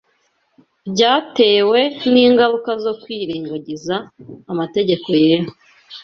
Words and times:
byatewe 0.91 1.79
n’ingaruka 2.11 2.71
zo 2.83 2.93
kwirengagiza 3.01 3.95
amategeko 4.51 5.07
yera 5.23 5.49